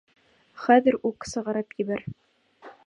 Хәҙер 0.61 0.97
үк 1.11 1.29
сығарып 1.33 1.79
ебәр! 1.85 2.05